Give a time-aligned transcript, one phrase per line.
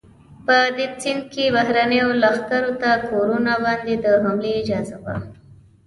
[0.45, 5.15] په دې سند کې بهرنیو لښکرو ته کورونو باندې د حملې اجازه وه.